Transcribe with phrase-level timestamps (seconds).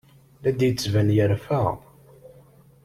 [0.41, 1.61] La d-yettban yerfa.